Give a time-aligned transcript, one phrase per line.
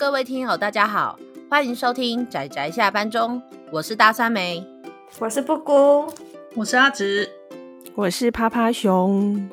[0.00, 1.18] 各位听友，大家好，
[1.50, 4.66] 欢迎收听宅宅下班中，我是大酸梅，
[5.18, 6.10] 我是布姑，
[6.54, 7.28] 我是阿直，
[7.94, 9.50] 我是趴趴熊。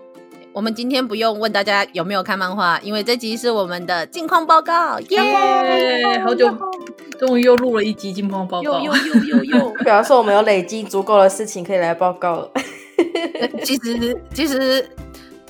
[0.54, 6.24] 我们今天不用问大家有没有看漫画，因为这集是我们的近况报告，耶、yeah!！
[6.24, 6.50] 好久，
[7.20, 12.52] 终于又录了一集近况报告，又又又又又， 表示我们有累积足够的事情可以来报告了。
[13.66, 14.88] 其实，其实。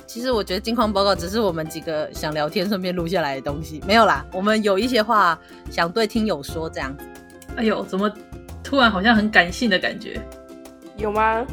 [0.08, 4.24] 其实我觉得近况报告只是我们几个想聊天顺便录下来的东西，没有啦。
[4.32, 5.38] 我们有一些话
[5.70, 7.04] 想对听友说，这样子。
[7.56, 8.10] 哎呦，怎么
[8.64, 10.18] 突然好像很感性的感觉？
[10.96, 11.46] 有吗？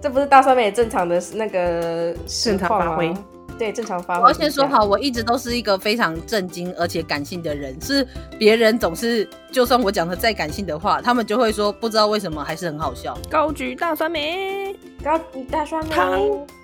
[0.00, 3.14] 这不是大酸梅正常的那个正常发挥？
[3.58, 4.22] 对，正常发挥。
[4.22, 8.06] 我要先说好，我一直都是一个非常震惊而且感性的人，是
[8.38, 13.18] 别人总是就算我讲的再感性的话，他们就会说不知道为什么还是很好笑。
[13.28, 16.57] 高举大酸梅，高举大酸梅。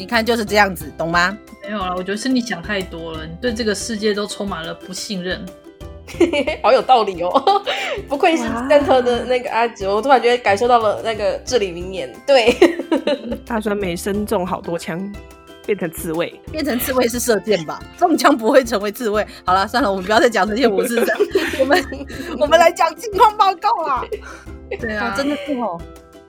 [0.00, 1.36] 你看就是这样子，懂吗？
[1.62, 3.26] 没有啦，我觉得是你想太多了。
[3.26, 5.44] 你对这个世界都充满了不信任，
[6.64, 7.62] 好有道理哦。
[8.08, 12.10] 不愧是邓特的那个阿直，我突然觉得感受到了那个至理名言。
[12.26, 12.56] 对，
[13.44, 14.98] 大酸梅身中好多枪，
[15.66, 17.78] 变成刺猬，变成刺猬是射箭吧？
[17.98, 19.26] 中枪不会成为刺猬。
[19.44, 20.98] 好了，算了，我们不要再讲这些无事。
[21.60, 21.84] 我们
[22.38, 24.02] 我们来讲近况报告啦。
[24.80, 25.78] 对啊，真的是哦。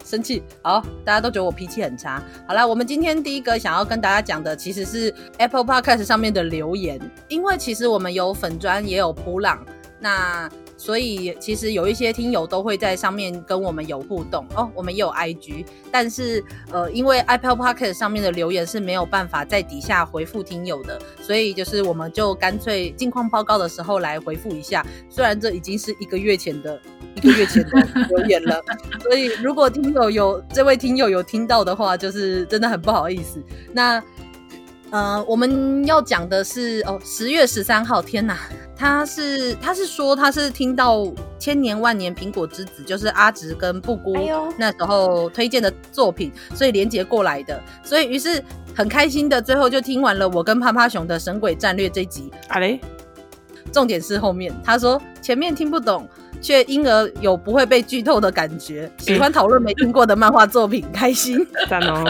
[0.03, 2.21] 生气，好，大家都觉得我脾气很差。
[2.47, 9.66] 好啦，我们今天第一个想要跟大家讲的，其实是 Apple Podcast 上面的留言，因为其实我们有粉砖，也有普朗，
[9.99, 10.49] 那
[10.81, 14.67] 所以其实有一些听友都会在上面跟我们有互动哦。
[14.73, 24.83] 我们也有 IG，但是呃，因为 Apple Podcast 上面的留言是没有办法在底下回复听友的，所以就是我们就干脆近况报告的时候来回复一下。
[25.07, 26.81] 虽然这已经是一个月前的。
[27.16, 28.59] 一个月前的留言了，
[29.03, 33.38] 所以如果听友有这位听友有听到的话，就是真的很不好意思。
[33.73, 34.01] 那
[34.92, 38.38] 呃，我们要讲的是哦，十月十三号，天哪，
[38.75, 44.14] 他是他是说他是听到千年万年苹果之子，就是阿直跟布姑
[44.58, 48.44] 那时候推荐的作品，所以连接过来的，所以于是
[48.75, 52.30] 很开心的，最后就听完了我跟趴趴熊的《神鬼战略》这集。
[52.50, 52.81] 啊嘞，
[53.72, 56.07] 重点是后面他说前面听不懂。
[56.44, 61.46] 却因而有不会被剧透的感觉，喜欢讨论没听过的漫画作品，开心。
[61.69, 62.03] 赞哦，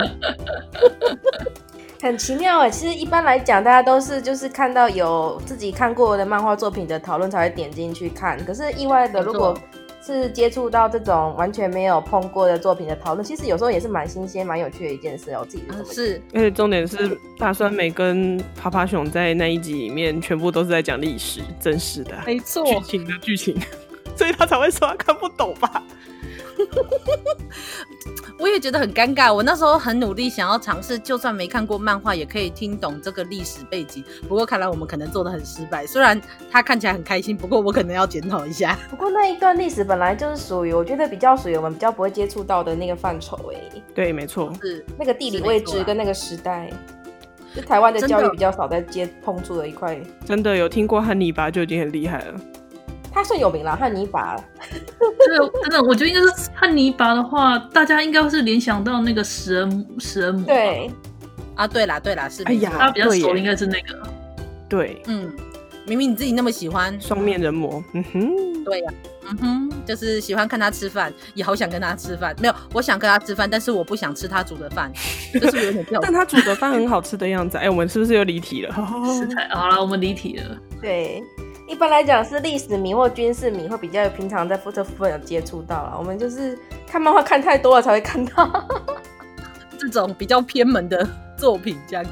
[2.02, 2.70] 很奇妙哎。
[2.70, 8.44] 其实一般来讲，大家都是就是看到有自己看过的漫画作品的讨论才会点进去看。
[8.46, 9.58] 可是意外的，如果
[10.04, 15.42] 是接触到这种完全没有碰过的作品的讨论，其实有时候也是蛮新鲜、蛮有趣的一件事哦。
[15.42, 15.64] 我自己
[15.94, 23.56] 是，而且重点是大酸梅跟趴趴熊在那一集里面全部都是在讲历史，真实的，没错，剧情的剧情。
[24.18, 25.82] 所以他才会说他看不懂吧？
[28.42, 29.32] 我也觉得很尴尬。
[29.32, 34.04] 我那时候很努力想要尝试，就算没看过漫画，也可以听懂这个历史背景。
[34.28, 35.86] 不过看来我们可能做的很失败。
[35.86, 36.20] 虽然
[36.50, 38.76] 他看起来很开心，不过我可能要检讨一下。
[38.90, 43.38] 不过那一段历史本来就是属于我觉得比较属于我们比较不会接触到的那个范畴。
[43.54, 46.72] 哎，对，没错，是那个地理位置跟那个时代，
[47.54, 50.02] 是台湾的教育比较少在接碰触的一块。
[50.26, 52.34] 真的有听过汉尼拔就已经很厉害了。
[53.14, 54.36] 他算有名了，汉尼拔。
[54.70, 60.46] 对，真的，我觉得应该是汉尼拔的话，大家应该是联想到那个食人食人魔。
[60.46, 60.90] 对，
[61.56, 62.44] 啊，对啦，对啦，是。
[62.44, 64.02] 哎呀，他比较熟，应该是那个。
[64.70, 65.30] 对，嗯，
[65.86, 68.92] 明明你自己那么喜欢双面人魔，嗯哼，对呀、
[69.26, 72.34] 啊，嗯哼，就是喜欢看他吃饭，也好想跟他吃饭。
[72.40, 74.90] 没有，我想跟他吃饭，但是我不想吃他煮的饭，
[75.34, 77.58] 就是，是有点但他煮的饭很好吃的样子。
[77.58, 78.74] 哎、欸，我们是不是又离题了？
[79.20, 80.58] 食材好了，我们离题了。
[80.82, 81.22] 对。
[81.72, 88.68] 一般来讲是历史迷或军事迷会比较平常在福特夫有接触到了，我们就是看漫画看太多了才会看到
[89.80, 92.06] 这种比较偏门的作品这样。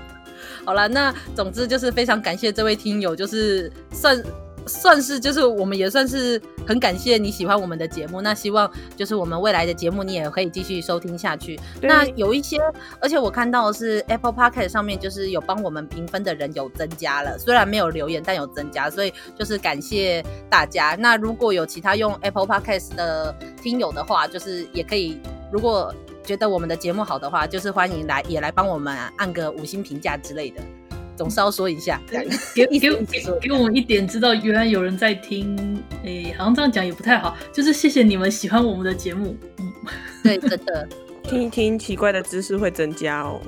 [0.63, 4.23] 好了，那总之就是非常感谢这位听友，就是算。
[4.69, 11.59] 算是就是我们也算是很感谢你喜欢我们的节目，那希望就是我们未来的节目你也可以继续收听下去。
[11.81, 12.59] 那有一些，
[13.01, 20.95] 而且我看到的是 Apple Podcast 上面就是有帮我们评分的人有增加了，虽然没有留言，但有增加，所以就是感谢大家。
[20.99, 25.19] 那如果有其他用 Apple Podcast 的听友的话，就是也可以，
[25.51, 25.93] 如果
[26.23, 30.61] 觉得我们的节目好的话，就是欢迎来也来帮我们按个五星评价之类的。
[31.19, 32.01] 总是要说一下，
[32.55, 35.53] 给 给给给我们一点知道，原来有人在听。
[36.05, 39.35] 诶、欸，好像这样讲也不太好，就是谢谢你们喜欢我们的节目。
[39.57, 39.73] 嗯，
[40.23, 40.87] 对，真的
[41.23, 43.41] 听一听奇怪的知识会增加哦。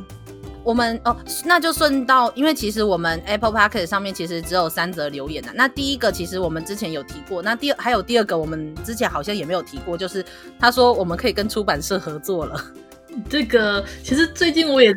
[0.65, 1.15] 我们哦，
[1.45, 5.50] 那就顺道，因为其实我们 Apple p o c k e t 上面其实只有三则留言的。
[5.56, 10.23] 那第一个其实我们之前有提过，那第二还有第二个我们之前好像也没有提过，就是
[10.59, 12.62] 他说我们可以跟出版社合作了。
[13.29, 14.94] 这个其实最近我也。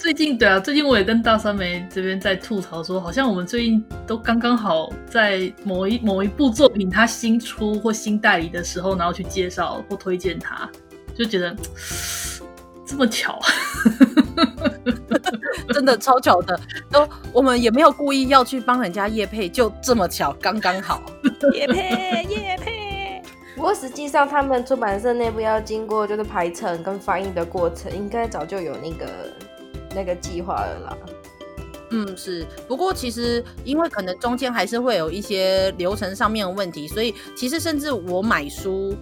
[0.00, 10.66] 最近对啊，最近我也跟大三梅这边在吐槽说，好像我们最近都刚刚好在某一某一部作品它新出或新代理的时候，然后去介绍或推荐它，
[11.14, 11.54] 就觉得
[12.86, 13.38] 这么巧，
[15.68, 16.58] 真的超巧的。
[16.90, 21.02] 都我们也没有故意要去帮人家业配，就这么巧，刚刚好
[21.52, 23.22] 业配业配。
[23.54, 29.06] 不过实际上，他们出版社内部要经过就是排程跟翻译的过程，应该早就有那个
[29.94, 30.98] 那个计划了啦。
[31.90, 32.46] 嗯，是。
[32.68, 38.96] 不过其实因为可能中间还是会有一些流程上面的问题，所以其实甚至我买书。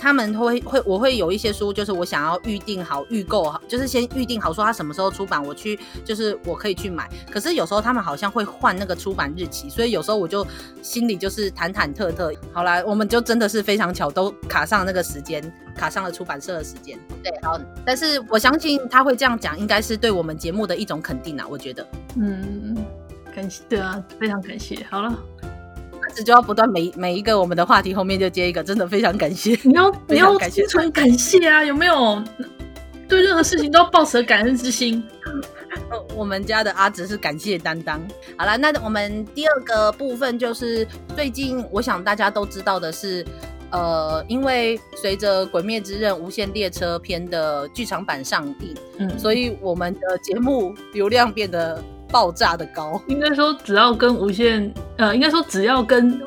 [0.00, 7.06] 他们会会我会有一些书，就是我想要预定好预购好，就是先预定好说他什么时候出版，我去就是我可以去买。
[7.30, 10.46] 可是有时候他们好像会换那个出版日期，所以有时候我就
[10.80, 12.34] 心里就是忐忐忑忑。
[12.50, 15.42] 好啦，我们就真的是非常巧，都卡上那个时间，
[15.76, 16.98] 卡上了出版社的时间。
[17.22, 21.86] 对，好，但是我相信他会这样讲，应该是对我们节目的一种肯定啊，我觉得。
[22.16, 22.74] 嗯，
[23.34, 24.86] 感谢，对啊，非常感谢。
[24.88, 25.18] 好了。
[26.10, 29.58] 就要不断每每一个我们的话题后面就接一个，真的非常感谢。
[29.62, 32.22] 你要 你要心存感谢啊，有没有？
[33.08, 35.02] 对任何事情都要抱持感恩之心。
[36.14, 38.00] 我们家的阿直是感谢担当。
[38.36, 40.86] 好了，那我们第二个部分就是
[41.16, 43.26] 最近，我想大家都知道的是，
[43.70, 51.82] 呃，因为随着《鬼灭之刃：无限列车篇》的剧场版上映，嗯，所以我们的节目流量变得。
[52.10, 56.20] 爆炸的高，应该说只要跟无限，呃，应该说只要跟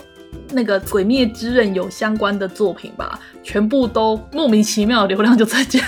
[0.51, 5.81] 那个《鬼灭之刃》有相关的作品吧，全部都莫名其妙流量就增加。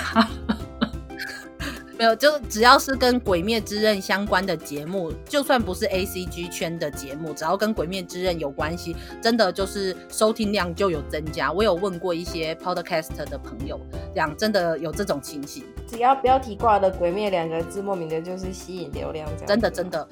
[1.97, 11.53] 没有，就只要是跟《鬼灭之刃》相关的节目，就算不是 ACG 圈的节目，只要跟《鬼灭之刃》有关系，真的就是收听量就有增加。
[11.53, 13.79] 我有问过一些 Podcast 的朋友，
[14.13, 15.63] 讲真的有这种情形。
[15.87, 20.05] 只要标题挂了“鬼灭”两个字，莫名的就是吸引流量，真的真的，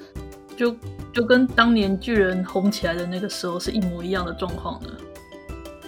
[0.56, 0.74] 就
[1.12, 4.88] 就跟当年巨人红起来的那个时候是一模一样的状况呢。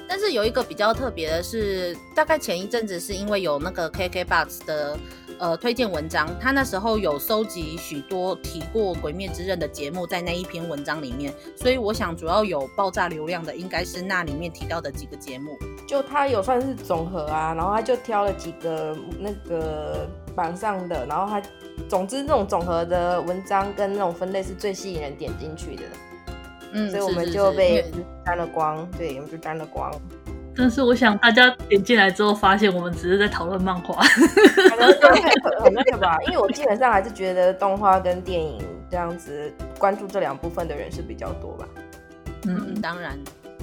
[0.07, 4.99] 但是有一个比较特别的是，大概前一阵子是因为有那个 KKBOX 的。
[5.39, 15.57] 呃，推荐文章，他那时候有收集许多提过《鬼灭之刃》的节目在那一篇文章里面，所以我想主要有爆炸流量的应该是那里面提到的几个节目。
[15.87, 21.43] 就他有算是总和啊，然后他就挑了几个那个榜上的，然后他
[21.89, 25.83] 总之这种总和的文章跟那种分类是最吸引人点进去的，
[26.73, 27.85] 嗯，所以我们就被
[28.25, 29.93] 沾了光，对，我们就沾了光。
[30.57, 34.03] 但是我想大家点进来之后，发现我们只是在讨论漫画，
[34.71, 36.17] 可能很那个吧。
[36.27, 41.67] 因为我基本上还是觉得动画跟电影这样子关注这两部分的人是比较多吧。
[42.47, 43.19] 嗯，当然。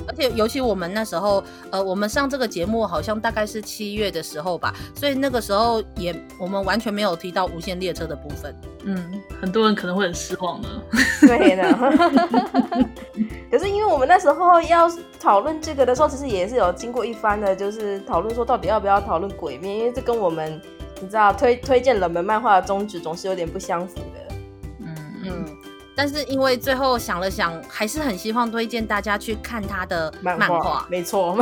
[0.07, 8.55] 而且尤其我们那时候，呃，我们上这个节目好像大概是七月的时候吧，所以那个时候也我们完全没有提到无线列车的部分。
[8.85, 10.67] 嗯，很多人可能会很失望呢。
[11.21, 11.73] 对的。
[13.49, 20.59] 可是因为我们那时候要讨论这个的时候，其实也是有经过一番的，就是讨论说到底要不要讨论鬼面，因为这跟我们
[20.99, 24.35] 你知道推推荐冷门漫画的宗旨总是有点不相符的。
[24.79, 25.45] 嗯嗯。
[25.95, 30.85] 但是因为最后想了想，还是很希望推荐大家去看他的漫画。
[30.89, 31.37] 没错，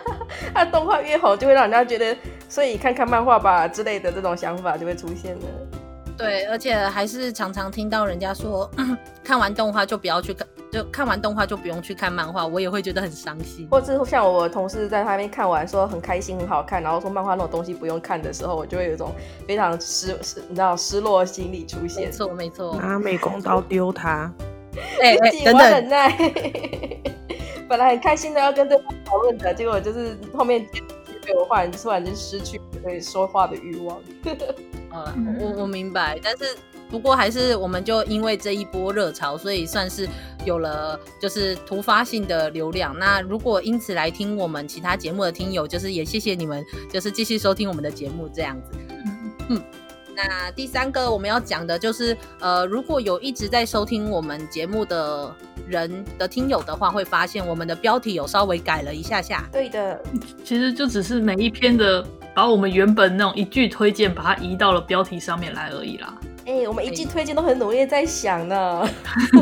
[0.54, 2.16] 他动画越好，就会让人家觉得，
[2.48, 5.42] 所以看看漫画吧之类的这种想法就会出现了。
[6.16, 8.70] 对，而且还是常常听到人家说，
[9.24, 10.46] 看完动画就不要去看。
[10.72, 13.68] 就看完动画就不用去看漫画，我也会觉得很伤心。
[13.70, 19.12] 或者是像我同事在那边看完说很开心很好看，然后说漫画那种东西不用看的时候，我就会有一种
[19.46, 22.06] 非常失失你知道失落的心理出现。
[22.06, 24.28] 没错没错，拿美工刀丢他。
[25.00, 26.08] 哎哎、欸，等等，忍耐。
[27.68, 30.66] 本来很开心的要跟对方讨论的，结果就是后面
[31.24, 33.96] 被我忽然突然就失去可以说话的欲望。
[34.94, 36.44] 啊，我我明白，但是。
[36.90, 40.06] 不过还是，我们就因为这一波热潮，所以算是
[40.44, 42.96] 有了就是突发性的流量。
[42.96, 48.78] 那如果因此来听我们其他节目的听友，就是也谢谢你们，就是继续收听我们的节目这样子。
[49.48, 49.60] 嗯，
[50.14, 55.34] 那第三个我们要讲的就是，呃，如果有一直在收听我们节目的
[55.66, 59.48] 人的听友的话，会发现我们的标题有稍微改了一下下。
[59.50, 60.00] 对的，
[60.44, 66.14] 其实就只是每一篇的把我们原本那种一句推荐，把它移到了标题上面来而已啦。
[66.46, 68.86] 哎、欸，我们一句推荐都很努力在想呢，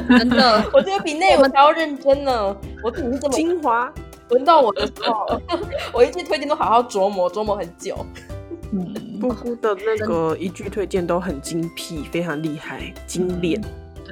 [0.09, 2.57] 真的， 我觉得比内文还要认真呢。
[2.85, 3.93] 我怎么是这么精华？
[4.29, 5.41] 轮到我的时候，
[5.93, 8.07] 我一句推荐都好好琢磨琢磨很久。
[8.73, 13.61] 嗯，布布的那个一句推荐都很精辟，非常厉害，精炼。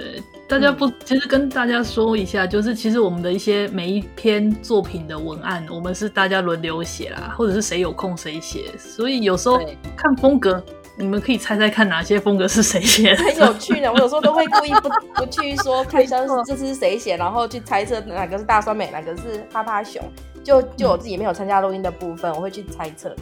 [0.01, 9.59] 对，大家不，其实跟大家说一下，就是其实我们的一些每一篇作品的文案，我们是大家轮流写啦，或者是谁有空谁写，所以有时候
[9.97, 10.63] 看风格。
[10.97, 13.91] 你们可以猜猜看哪些风格是谁写的，很有趣呢。
[13.91, 14.89] 我有时候都会故意不
[15.25, 20.03] 不去说开箱是这是谁写，然后去猜测哪个是大酸美，哪个是趴趴熊。
[20.45, 23.15] 就就我自己没有参加录音的部分，我会去猜测。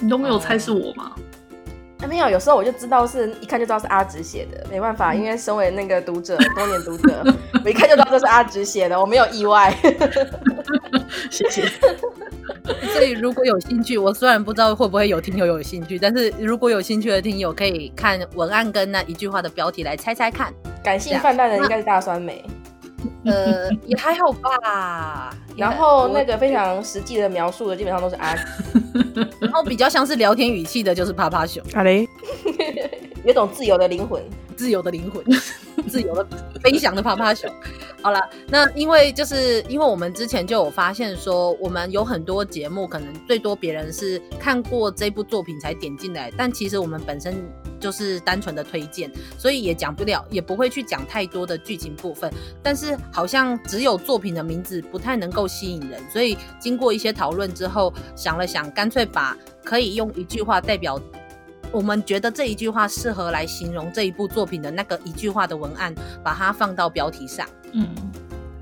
[0.00, 1.12] 你都没有猜是我吗？
[1.18, 1.22] 嗯、
[2.08, 7.24] 没有，有时候我就知道是一看就知道是阿直写的，没办法，因为身为那个读者，多年读者，
[7.64, 9.74] 我一看就知道这是阿直写的，我没有意外。
[11.30, 11.62] 谢谢。
[12.92, 20.52] 所以如果有兴趣，我虽然不知道会不会有听友有兴趣，但是如果有兴趣的听友可以看文案跟那一句话的标题来猜猜看。
[20.82, 22.44] 感性泛滥的应该是大酸梅。
[23.30, 25.34] 呃，也还好吧。
[25.56, 28.34] 然后那个非常实际的描述的，基本上都是阿。
[29.40, 31.62] 然后比较像是聊天语气的，就是趴趴熊。
[31.74, 32.08] 阿雷，
[33.24, 34.22] 有种自由的灵魂，
[34.56, 35.22] 自由的灵魂，
[35.82, 36.26] 自由的
[36.62, 37.52] 飞翔的趴趴熊。
[38.00, 47.44] 好了，那因为就是因为我们之前就有发现说，我们有很多节目，可能最多别人是看过这部作品才点进来，但其实我们本身。
[47.82, 52.32] 就是单纯的推荐，所以也讲不了，也不会去讲太多的剧情部分。
[52.62, 60.96] 但是好像只有作品的名字不太能够吸引人，所以经过一些讨论之后，想了想，干脆把可以用一句话代表
[61.72, 67.46] 我们觉得这一句话适合来形容这一部作品的那个一句话的文案，把它放到标题上。
[67.72, 67.88] 嗯，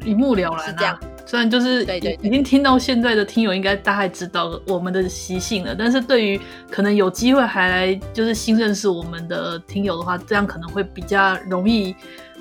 [0.05, 0.99] 一目了然啊，是这样。
[1.27, 6.41] 虽然就是对对已经听到现在的听友应该大概知道我们的习性了，但是对于
[6.71, 11.95] 可能有机会还来就是新认识我们的听友的话，这样可能会比较容易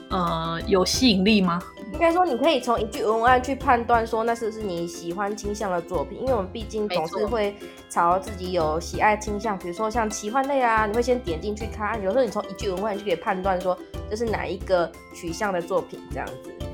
[0.10, 1.62] 呃有吸引力吗？
[1.94, 7.56] 应该说你可以从一句文案去判断说那是不是你喜欢倾向的作品，因为我们毕竟总是会
[7.90, 13.78] 朝自己有喜爱倾向，比如说像奇幻类啊，你会先点进去看，有时候你从一句文案就可以判断说
[14.10, 16.34] 这是哪一个取向的作品，这样子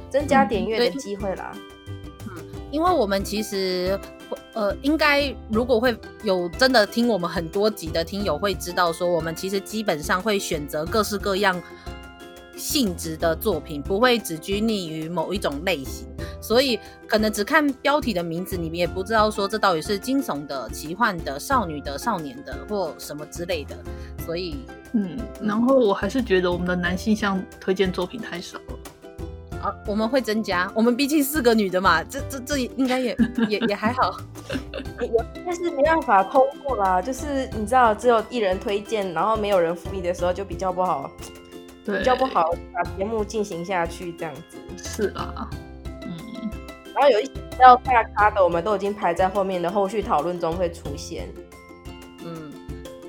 [0.09, 1.51] 增加点阅的机会啦。
[1.53, 1.61] 嗯
[2.71, 3.97] 因为我们其实，
[4.53, 11.61] 呃，应该如果会有真的听我们很多集的听友会知道，说我们其实基本上会选择各式各样
[12.55, 16.07] 性质的作品，不会只拘泥于某一种类型。
[16.41, 23.75] 所以可能只看标题的名字，你们也不知道说这到底是惊悚的、奇幻的、少女的、少年的或什么之类的。
[24.25, 24.57] 所以，
[24.93, 28.75] 嗯，然后我还是觉得我们的男性向推荐作品太少了。
[29.87, 33.17] 我们会增加，我们毕竟四个女的嘛，这这这应该也
[33.49, 34.15] 也也还好，
[35.43, 37.01] 但是没办法通过啦。
[37.01, 41.44] 就是你知道，只有一人推荐，然后没有人复议的时候，就比较不好，对，
[41.85, 44.57] 比较不好把节目进行下去这样子。
[44.77, 45.49] 是啊，
[46.03, 46.11] 嗯，
[46.93, 51.27] 然后有一些比较大咖的，我们都已经排在后面的后续讨论中会出现。
[52.23, 52.51] 嗯，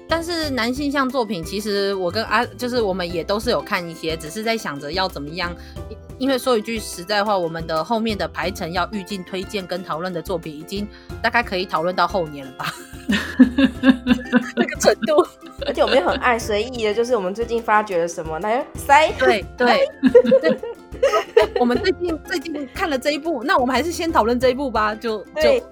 [0.09, 5.55] 但是男性向作品，其实我跟阿就是我们也都是有看一些，只是在想着要怎么样。
[6.19, 10.87] 因为说一句实在话，我们的后面的排程要预进推荐跟讨论的作品，已经
[11.23, 12.75] 大概可以讨论到后年了吧？
[14.57, 15.25] 那个程度，
[15.67, 19.87] 而且我们也很爱随意的，就是我们最近发掘了什么，来塞，对对。
[20.41, 20.59] 对，
[21.61, 25.43] 我们最近最近看了这一部，那我们还是先讨论这一部吧，就就。
[25.43, 25.63] 对。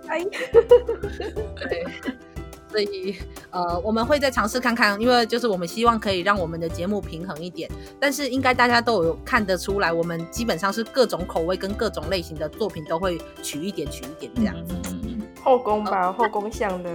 [2.74, 3.14] 对所以，
[3.50, 7.70] 呃，我们会再尝试看看，因为就是我们希望可以让我们的节目平衡一点。
[8.00, 14.74] 但是，应该大家都有看得出来，我们基本上是各种口味跟各种类型的作品都会取一点，取一点这样子。
[15.04, 16.90] 嗯、后宫吧，呃、后宫向的，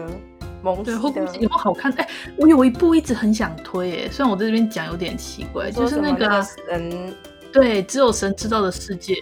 [0.61, 1.89] 萌对，后宫有没有好看？
[1.93, 7.15] 哎、欸，我有一部一直很想推，哎，虽然我在这边讲有点奇怪，就是那个神，
[7.53, 9.13] 对，只有神知道的世界，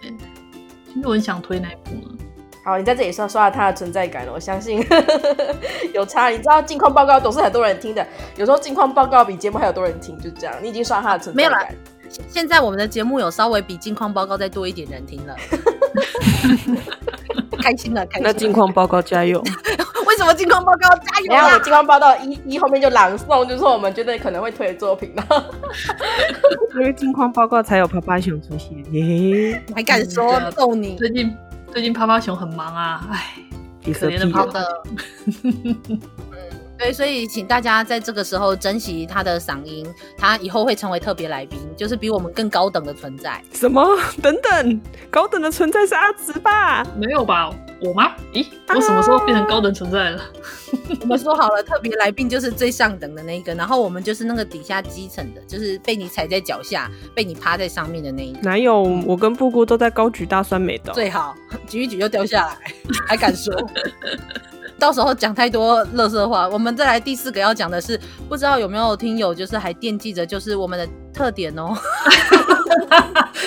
[0.88, 2.18] 其实我很想推那一部呢。
[2.68, 5.56] 好，你在这里刷刷了他的存在感了，我相信呵呵
[5.96, 6.28] 有差。
[6.28, 8.06] 你知道近况报告总是很多人听的，
[8.36, 10.54] 有时候近况报告比节目还有多人听，就这样。
[10.62, 11.44] 你已经刷他的存在感。
[11.44, 11.66] 没有啦，
[12.28, 15.34] 现在我们的节目有稍微比近况报告再多一点人听了，
[17.64, 18.34] 开心了，开心了。
[18.34, 19.42] 那近况报告加油！
[20.06, 21.34] 为什么近况报告加油？
[21.34, 25.26] 然后我近况报告一一后面就朗诵，就是说我们觉得可能会推的作品了。
[26.76, 30.98] 因为近况报告才有啪啪熊出现，耶，还敢说逗你？
[30.98, 31.34] 最近。
[31.78, 33.36] 最近趴趴熊很忙啊，唉，
[33.94, 34.64] 可怜的趴趴。
[35.44, 36.02] 嗯，
[36.76, 43.40] 对，所以请大家在这个时候珍惜他的嗓音，他以后会成为特别来宾，就是比我们更高等的存在。
[43.54, 43.86] 什么？
[44.24, 44.82] 等等，
[45.12, 46.84] 高等的存在是阿直吧？
[46.98, 47.54] 没有吧？
[47.82, 48.14] 我吗？
[48.34, 50.18] 咦，我什么时候变成高等存在了？
[50.18, 50.26] 啊、
[51.02, 58.40] 我们说好了，特别来宾就是最上等的那一个，然后我们就是那个底下基层的，就是被你踩在脚下，被你趴在上面的那一个。
[58.42, 58.82] 哪有？
[59.06, 60.92] 我跟布姑都在高举大酸梅的。
[60.94, 61.36] 最好
[61.68, 62.58] 举一举就掉下来，
[63.08, 63.54] 还敢说？
[64.80, 66.48] 到时候讲太多乐色话。
[66.50, 71.76] 我们再来第四个要讲的是，不知道有没有听友就是还惦记着，就是我们的特点哦。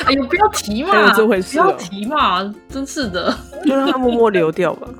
[0.06, 1.12] 哎呦，不要提嘛！
[1.14, 2.54] 这回事，不要提嘛！
[2.68, 3.34] 真是的，
[3.64, 4.88] 就让他默默流掉吧。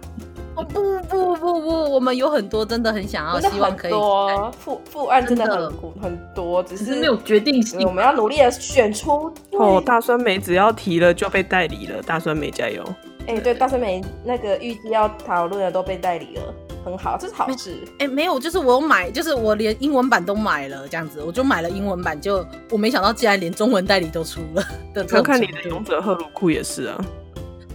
[0.54, 7.80] 不不不不不，我们有很多真的很想要，希望可以多副副案真的很很多，只是没有决定性。
[7.86, 9.32] 我们要努力的选出。
[9.52, 12.84] 哦，大酸梅只要提了就被代理了，大酸梅加油！
[13.30, 16.52] 哎、欸，对，大生没那个预计要讨论的都被代理了，
[16.84, 17.78] 很好，这是好事。
[18.00, 25.06] 哎、欸，没有，就是我买，就是我连英文版都买了，这样子，我就买了英文版，就我没想到竟然连中文代理都出了的。
[25.16, 27.04] 我看你的勇者赫鲁库也是啊。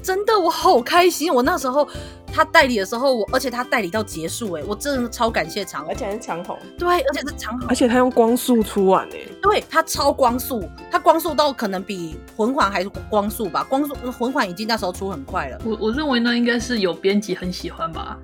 [0.05, 1.33] 真的，我好开心！
[1.33, 1.87] 我那时候
[2.31, 15.57] 他代理的时候，我而且他代理到结束，哎，我真的超感谢长，而且是长虹，对，而且是长虹，而且他用光速出完哎，对，他超光速，他光速到可能比魂环还是光速吧，光速魂环已经那时候出很快了。
[15.65, 18.15] 我我认为呢应该是有编辑很喜欢吧，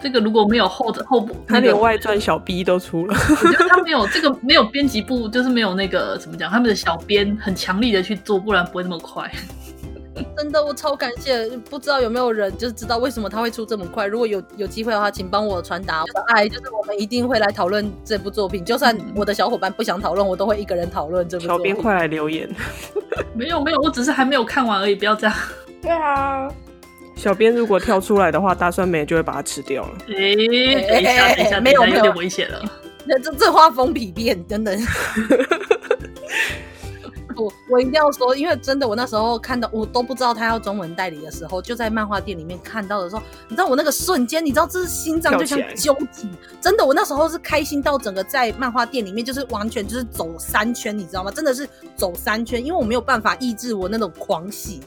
[0.00, 9.30] 这个如果没有后的后部，他连外传小 B 都出了，我觉得他没有这个没有编辑部，就是没有那个怎么讲，他们的小编很强力的去做，不然不会那么快。
[10.36, 11.48] 真的，我超感谢。
[11.70, 14.06] 不知道有没有人就是知道为什么他会出这么快？
[14.06, 18.64] 如果有有机会的话，请帮我传达我的爱，就是我们一定会来讨论这部作品。
[18.64, 21.58] 就算我的小伙伴不想讨论，我都会一个人讨论这部作品。
[21.58, 22.48] 小编快来留言。
[23.34, 25.36] 没有没有，我只是还没有看完而已，不要这样。
[25.80, 26.48] 对啊，
[27.14, 29.98] 小编如果跳出来的话，大酸梅就会把它吃掉了。
[30.08, 32.62] 哎、欸，等一下，等一下，没有，有点危险了。
[33.06, 34.76] 这这这画风丕变，真的。
[37.38, 46.30] 我我一定要说，因为真的，我那时候看到我都不知道他要中文代理的时候，就在漫画店里面看到的时候，你知道我那个瞬间，你知道这是心脏就像揪紧，
[46.60, 51.30] 真的，我那时候是开心到整个在漫画店里面就是完全就是走三圈，你知道吗？
[51.30, 54.80] 真的是走三圈，因为我没有办法抑制我那种狂喜。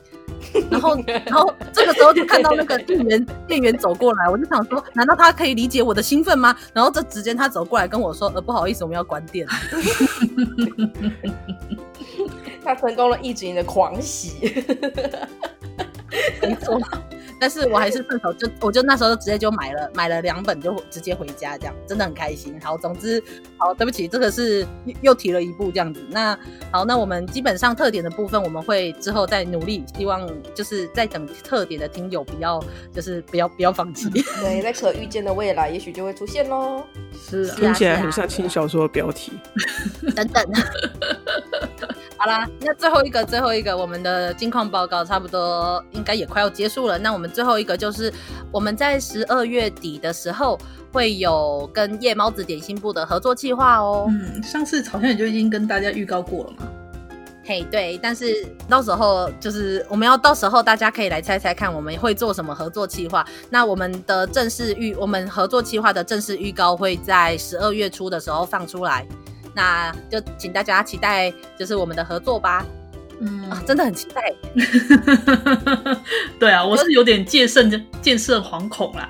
[0.69, 6.55] 然后， 然后这个时候就看到那个店员 店员走过来，我就想说，难道他可以理解我的兴奋吗？
[6.73, 9.47] 然后这之间他走过来跟我说，呃，不好意思，我们要关店。
[12.63, 14.53] 他成功了抑制你的狂喜，
[16.41, 16.79] 没错。
[17.39, 22.55] 但是我还是顺手就，我就那时候直接就买了，买了两本就直接回家，这样真的很开心。
[22.61, 23.19] 好，总之，
[23.57, 24.63] 好，对不起，这个是
[25.01, 25.99] 又提了一步这样子。
[26.11, 26.37] 那
[26.71, 32.63] 好，那我们基本上特点的部分，我们会之后再努力，希望就是在等特点的听友不要，
[32.93, 34.07] 就是不要不要放弃。
[34.39, 36.83] 对，在可预见的未来，也许就会出现喽。
[37.27, 39.31] 是啊，听起来很像轻小说的标题。
[40.15, 40.45] 等等。
[42.21, 46.95] 好啦，那最后一个，最后一个，我们的近况报告差不多应该也快要结束了。
[46.99, 48.13] 那我们最后一个就是
[48.51, 50.55] 我们在十二月底的时候
[50.93, 54.05] 会有跟夜猫子点心部的合作计划哦。
[54.07, 56.67] 嗯，上次好像也就已经跟大家预告过了嘛。
[57.43, 63.25] 嘿，对，但是到时候就是我们要到时候大家可以来猜猜看我们会做什么合作计划。
[63.49, 69.07] 那我们的正式预，我们合作计划的正式预告会在十二月初的时候放出来。
[69.53, 72.65] 那就请大家期待，就是我们的合作吧。
[73.19, 74.33] 嗯、啊，真的很期待。
[76.39, 79.07] 对啊，我是有点戒慎戒慎惶恐啦。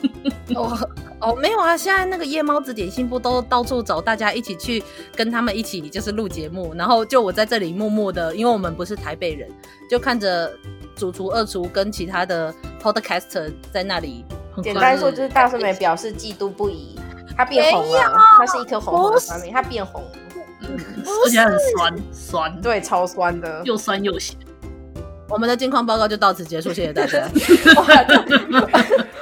[0.54, 0.78] 哦
[1.20, 4.80] 哦，没有啊，现在那个夜猫子点心部都到处走大家一起去
[5.16, 9.50] 跟他们一起就是录节目，然后就我在这里默默的，因为我们不是台北人，
[9.90, 10.52] 就看着
[10.94, 14.24] 主厨、二厨跟其他的 podcaster 在那里。
[14.62, 16.96] 简单说就是大酸梅表示嫉妒不已。
[17.38, 20.02] 它变红了，它是一颗红红的酸梅，它变红，
[20.62, 20.76] 嗯，
[21.24, 24.36] 而且很酸酸，对，超酸的，又酸又咸。
[25.28, 27.28] 我们的近况报告就到此结束，谢谢大家。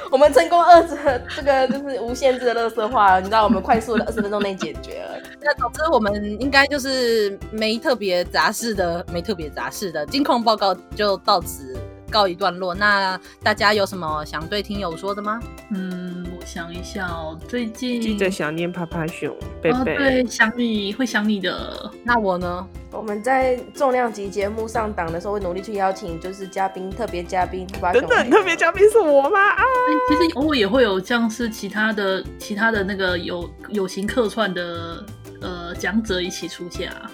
[0.09, 5.19] 我们成功遏制了这个就是无限制的垃圾化，你知道，我们快速的二十分钟内解决了。
[5.43, 11.77] 那总之，我们应该就是没特别杂事的，没特别杂事的近况报告就到此
[12.09, 12.73] 告一段落。
[12.73, 15.39] 那大家有什么想对听友说的吗？
[15.71, 16.25] 嗯。
[16.47, 21.91] 想一下哦，最近记得想念趴趴熊贝贝，对，想你会想你的。
[22.05, 22.65] 那我呢？
[22.89, 27.67] 我们在重量级节目上档的时候，会努力去邀请，就是嘉宾、特别嘉宾。
[27.93, 29.37] 等等，特别嘉宾是我吗？
[29.37, 29.61] 啊，
[30.07, 35.03] 其实偶尔也会有像是其他的、其他的那个有友情客串的
[35.41, 37.11] 呃讲者一起出现啊。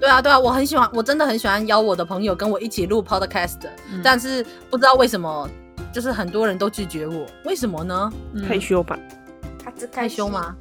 [0.00, 3.60] 对啊，对啊，我很喜欢，我真的很喜欢邀我的朋友跟我一起录 podcast，
[3.92, 5.48] 嗯，但是不知道为什么。
[5.92, 8.12] 就是很多人都拒绝我，为什么呢？
[8.46, 8.98] 害羞吧？
[9.62, 10.56] 他只害羞吗？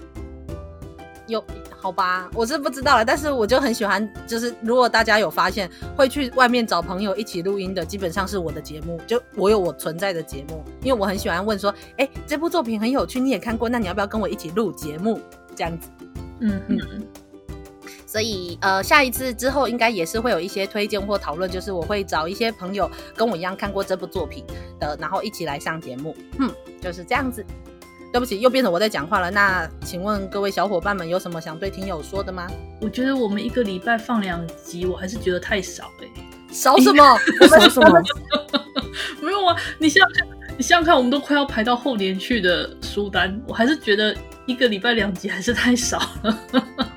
[1.27, 1.43] 有
[1.79, 3.05] 好吧，我是不知道了。
[3.05, 8.99] 但是我就很喜欢，就是如果大家有发现会去外面找朋友一起录音的，基本上是我的节目。
[9.07, 15.21] 就我有我存在的节目，因为我很喜欢问说，哎、欸，这部作品很有趣，你也看过，那你要不要跟我一起录节目？
[15.55, 15.89] 这样子，
[16.41, 16.79] 嗯嗯。
[18.11, 24.43] 所以，呃，下一次之后应该也是会有一些推荐或讨论，就是我会找一些朋友跟我一样看过这部作品
[24.79, 26.17] 的，然后一起来上节目。
[26.39, 27.45] 嗯，就是这样子。
[28.11, 29.29] 对不起，又变成我在讲话了。
[29.29, 32.47] 那请问各位小伙伴们有什么想对听友说的吗？
[32.81, 36.11] 我觉得我们一个礼拜放两集，我还是觉得太少哎、欸。
[36.51, 37.19] 少什么？
[37.47, 38.01] 少什么？
[39.21, 40.39] 没有啊，你想想看。
[40.57, 44.17] 你想想看，我们都快要排到后年去的书单，我还是觉得
[44.47, 46.39] 一个礼拜两集还是太少了。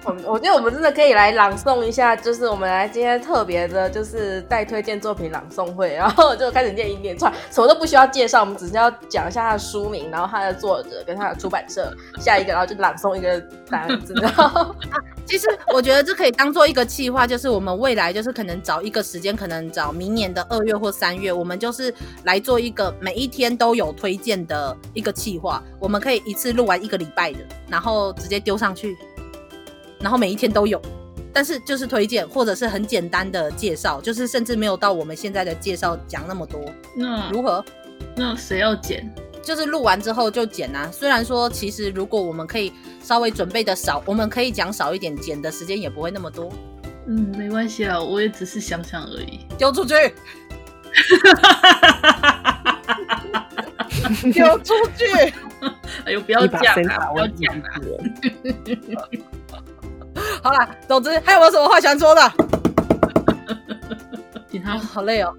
[0.05, 14.75] 我我觉得我们真的可以来朗诵一下，就是我们来今天特别的，就是带推荐作品朗诵会，然后就开始念一连串，什么都不需要介绍，我们只是要讲一下他的书名，然后他的作者跟他的出版社，下一个然后就朗诵一个单子，然后。
[15.25, 25.63] 其实我觉得这可以当做一个计划，就是我们未来就是可能找一个时间，可能找明年的二月或三月，我们就是来做一个每一天都有推荐的一个计划。
[25.79, 27.39] 我们可以一次录完一个礼拜的，
[27.69, 28.99] 然后直接丢上去，
[30.03, 30.83] 然后每一天都有，
[31.33, 36.61] 但是就是推荐或者是很简单的介绍，就是甚至没有到我们现在的介绍讲那么多。
[36.97, 37.65] 那如何？
[38.17, 39.09] 那谁要剪？
[39.43, 40.91] 就是录完之后就剪啊。
[40.93, 42.71] 虽然说，其实如果我们可以
[43.03, 46.53] 稍微准备的少，我们可以讲少一点，剪的时间也不会那么多。
[47.07, 49.41] 嗯，没关系啊，我也只是想想而已。
[49.57, 49.95] 丢出去！
[54.33, 55.33] 丢出去！
[56.05, 57.07] 哎呦，不要讲啊！
[57.13, 57.81] 不要讲啊！
[60.41, 62.33] 好了，总之还有没有什么话想说的？
[64.51, 65.35] 其他好累哦。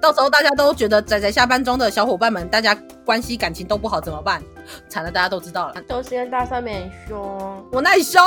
[0.00, 4.42] 到时候大家都觉得仔仔下班中的小伙伴们，大家关系感情都不好怎么办？
[4.88, 5.74] 惨了，大家都知道了。
[5.86, 8.20] 都是跟大上面很凶，我那里凶，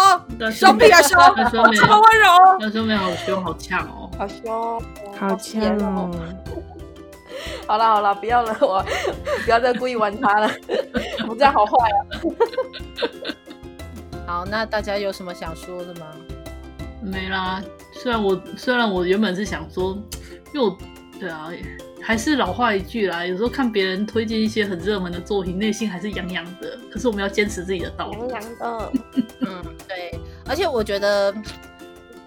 [0.53, 1.19] 凶屁啊凶，
[1.51, 2.59] 这么温柔。
[2.61, 4.81] 大上面好凶，好呛哦，好凶，
[5.19, 6.09] 好呛哦。
[7.67, 8.85] 好了好了， 不要了，我
[9.43, 10.49] 不要再故意玩他了，
[11.27, 11.99] 我这样好坏啊。
[14.29, 16.05] 好，那大家有什么想说的吗？
[17.01, 17.63] 没啦。
[17.91, 19.97] 虽然我虽然我原本是想说，
[20.53, 20.77] 因为我。
[21.19, 21.51] 对啊，
[22.01, 23.25] 还是老话一句啦。
[23.25, 26.77] 有时候看别人推荐一些很热门的作品，内心还是痒痒的。
[26.89, 28.29] 可是我们要坚持自己的道路。
[28.29, 28.91] 痒痒的，
[29.41, 30.17] 嗯，对。
[30.45, 31.33] 而且我觉得，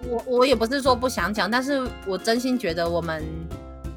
[0.06, 3.24] 我我也不是说不想讲，但是我真心觉得我们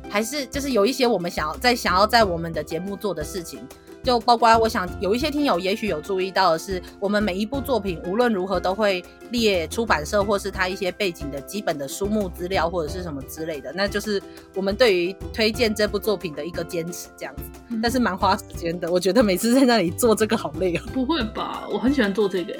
[0.10, 3.68] 还是就是有一些我们想要在想要在我们的节目做的事情。
[4.06, 14.22] 就包括我想有一些听友也许有注意到的是，我们每一部作品无论如何都会列出版社或是它一些背景的基本的书目资料或者是什么之类的，那就是
[14.54, 17.44] 我们对于推荐这部作品的一个坚持这样子。
[17.82, 20.82] 但是蛮花时间的，我觉得每次在那里做这个好累哦。
[20.94, 21.68] 不会吧？
[21.72, 22.54] 我很喜欢做这个，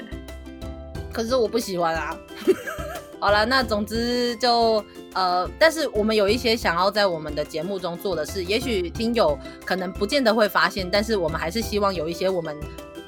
[1.12, 2.16] 可是我不喜欢啊。
[3.20, 4.84] 好了，那总之就
[5.16, 12.54] 呃，但是我们有一些想要在我们的节目中做的事，也许听友可能不见得会发现，但是我们还是希望有一些我们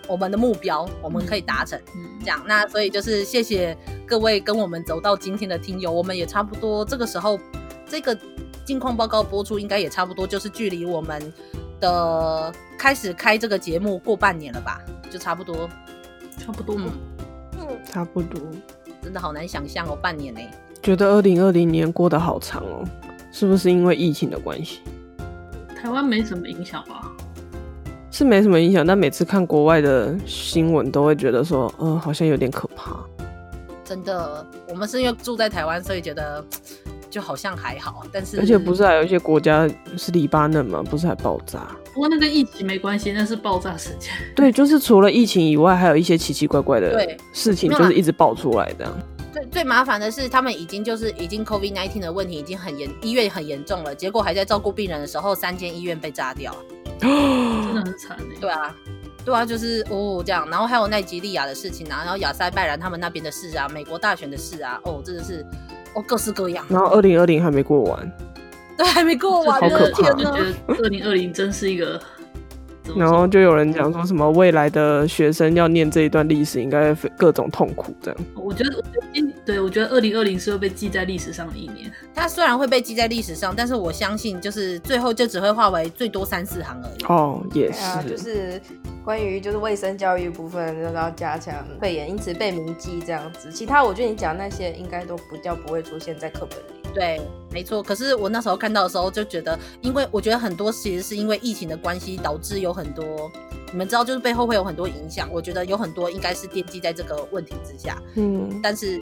[0.06, 2.42] 我们的目标我们可以达成，嗯，这样。
[2.46, 7.38] 那所以就是谢谢各位跟我们走到今天的听友，我们也差不多这个时候
[7.86, 8.16] 这个
[8.64, 11.30] 近况报告播出应该也差不多就是距离我们
[11.78, 15.68] 的开始开这个节目过半年了吧，就差不多，
[16.38, 16.90] 差不多，嗯，
[17.58, 18.40] 嗯，差不多。
[19.02, 20.40] 真的好难想象哦，半年呢？
[20.82, 22.84] 觉得二零二零年过得好长哦，
[23.32, 24.80] 是不是因为疫情的关系？
[25.76, 27.10] 台湾没什么影响吧？
[28.10, 32.96] 是没什么影响，但每次看国外的新闻，都会觉得说，嗯、呃，好像有点可怕。
[33.84, 36.44] 真的，我们是因为住在台湾，所以觉得。
[37.10, 40.82] 就好像还好，但是而且不是还有一些国家是黎巴嫩吗？
[40.90, 41.66] 不是还爆炸？
[41.94, 44.12] 不过那跟疫情没关系，那是爆炸事件。
[44.36, 48.92] 对，就是除了疫情以外，还有一些奇奇怪怪的事情，就是一直爆出来这样。
[49.38, 56.54] 最最麻烦的是，他们已经就是已经 COVID nineteen 的问题已经很严，医院很严重了，结果还在照顾病人的时候，三间医院被炸掉，
[57.00, 58.18] 真的很惨。
[58.40, 58.74] 对啊，
[59.24, 65.44] 对啊，就是哦这样，然后还有奈及利亚的事情啊，然后亚塞拜然他们那边的事啊，美国大选的事啊，哦，真的是。
[65.94, 66.66] 哦，各式各样。
[66.68, 68.12] 然后二零二零还没过完，
[68.76, 69.60] 对，还没过完。
[69.60, 70.10] 好可怕！
[70.10, 72.00] 我觉得二零二零真是一个。
[72.96, 78.20] 然后就有人讲说什么未来的学生要念这一段历史，应该各种痛苦这样。
[78.34, 81.90] 我觉得，我觉得今对我觉得二零二零是会被记在历史上的一年。
[82.14, 87.04] 它虽然会被记在历史上，但是我相信就是最后就只会化为最多三四行而已。
[87.04, 87.82] 哦，也是。
[87.82, 88.60] 啊，就是
[89.04, 93.50] 关于就是卫生教育部分都要加强肺炎，因此被铭记这样子。
[93.52, 96.77] 其他我觉得你讲那些应该都不叫不会出现在课本里。
[96.94, 97.20] 对，
[97.52, 97.82] 没错。
[97.82, 103.30] 可是我那时候看到的时候就觉得，因为我觉得很多其实是因为疫情的关系，导致有很多，
[103.70, 105.28] 你们知道，就是背后会有很多影响。
[105.32, 108.02] 我觉得有很多应该是奠基在这个问题之下。
[108.14, 109.00] 嗯，但是，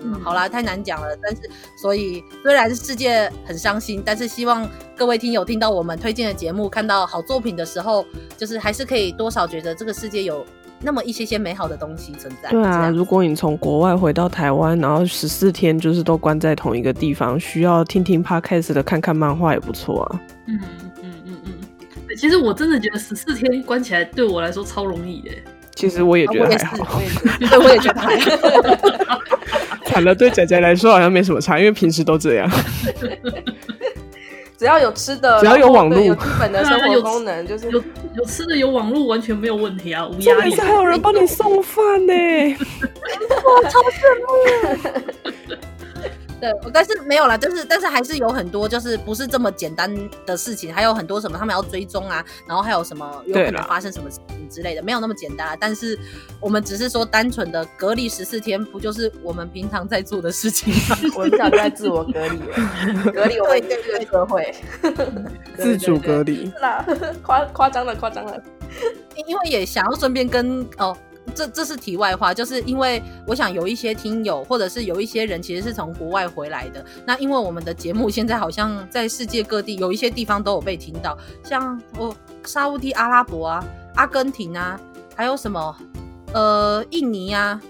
[0.00, 1.08] 嗯，好啦，太难讲了。
[1.22, 1.42] 但是，
[1.82, 10.44] 所以虽然世界很伤心，但是希望各位听友听到我们推荐的节目，看到好作品的时候，就是还是可以多少觉得这个世界有。
[10.84, 12.50] 那么一些些美好的东西存在。
[12.50, 20.20] 对啊，如果你从国外回到台湾，然后十四天就是都关在同一个地方，需要听听 podcast 的，看看漫画也不错啊。
[20.46, 20.60] 嗯
[21.02, 25.30] 嗯嗯嗯，其实我真的觉得十四天关起来对我来说超容易的。
[25.74, 27.00] 其实我也觉得还好，
[27.40, 29.18] 对，我也觉得还好。
[29.86, 32.50] 惨了，对仔仔来说好像没什么差，因为平时都这样。
[34.64, 37.84] 只要有吃的，只要有网络，有基本的生活功能，就是有
[38.16, 40.54] 有吃的，有网络，完全没有问题啊，无压力。
[40.54, 42.12] 是还有人帮你送饭呢，
[43.44, 45.23] 哇超羡慕。
[46.40, 49.94] 对，但是没有啦，就是但是还是有很多，就是不是这么简单
[50.26, 55.56] 的事情，还有很多什么他们要追踪啊，然后还有什么有可能发生什么事情之类的，没有那么简单啊。
[55.58, 55.98] 但是
[56.40, 60.98] 我们只是说单纯的隔离十四天，不就是我们平常在做的事情吗？
[61.16, 62.38] 我们平常在自我隔离，
[63.12, 64.54] 隔离我们这个社会，
[65.56, 66.84] 自主隔离是啦，
[67.22, 68.42] 夸夸张了，夸张了，
[69.26, 70.96] 因为也想要顺便跟哦。
[71.34, 76.84] 这这是题外话，就是因为我想有一些听友，或者是有一些人，其实是从国外回来的。
[77.06, 84.78] 那因为我们的节目现在好像在世界各地有一些地方都有被听到，像哦，沙乌地阿拉伯啊、阿根廷啊，
[85.14, 85.76] 还有什么
[86.32, 87.60] 呃印尼啊，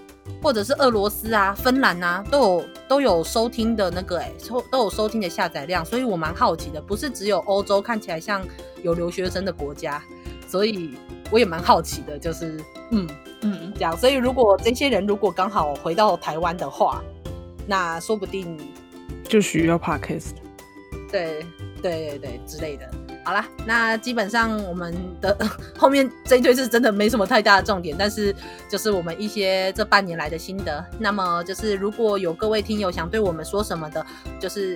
[0.41, 5.83] 或者是俄罗斯啊、芬兰啊，都有都有收听的那个哎，收都有收听的下载量。
[5.83, 8.45] 所以我蛮好奇的，不是只有欧洲看起来像
[8.83, 10.03] 有留学生的国家，
[10.55, 10.91] 所以
[11.29, 12.57] 我也蛮好奇的，就是
[12.91, 13.05] 嗯。
[13.41, 17.03] 嗯，这样，所以如果这些人如果刚好回到台湾的话，
[17.67, 18.57] 那说不定
[19.23, 20.31] 就需要 Podcast。
[21.11, 21.45] 对
[21.81, 22.89] 对对对之类的。
[23.23, 25.37] 好啦，那基本上我们的
[25.77, 28.33] 后面这一堆是真的没什么太大的重点，但是
[28.67, 30.83] 就是我们一些这半年来的心得。
[30.97, 34.03] 那么就是如果有各位听友想对我们说什么的，
[34.39, 34.75] 就是。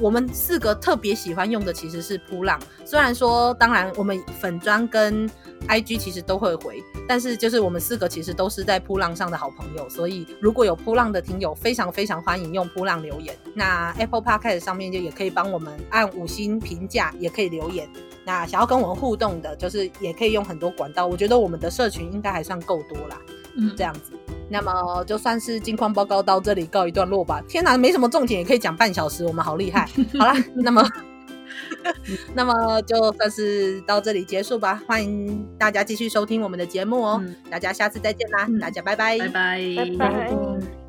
[0.00, 5.28] 我们四个特别喜欢用的其实是扑浪，虽然说当然我们粉砖跟
[5.68, 13.36] IG 其实都会回，但是就是我们四个其实都是在扑浪上的好朋友，所以如果有扑浪的听友，非常非常欢迎用扑浪留言。
[13.54, 17.88] 那 Apple Podcast 上面就也可以帮我们按五星评价，也可以留言。
[18.24, 21.06] 那想要跟我们互动的，就是也可以用很多管道。
[21.06, 23.20] 我觉得我们的社群应该还算够多啦，
[23.56, 24.12] 嗯，这样子。
[24.48, 27.42] 那么就算是近况报告到这里告一段落吧。
[27.48, 29.88] 天哪，没什么重点也可以讲半小时，我们好厉害。
[30.18, 30.86] 好啦，那么
[32.34, 34.82] 那么就算是到这里结束吧。
[34.86, 37.20] 欢迎大家继续收听我们的节目哦。
[37.22, 39.60] 嗯、大家下次再见啦，大家拜拜，拜拜，
[39.98, 40.83] 拜拜。